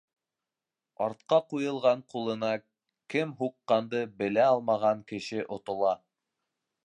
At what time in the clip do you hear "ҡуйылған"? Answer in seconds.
1.51-2.01